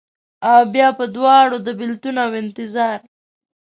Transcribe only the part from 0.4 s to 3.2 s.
اوبیا په دواړو، د بیلتون اوانتظار